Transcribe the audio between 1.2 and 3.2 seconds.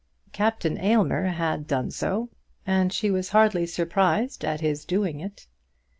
had done so, and she